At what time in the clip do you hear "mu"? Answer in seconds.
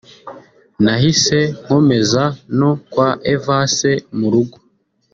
4.17-4.27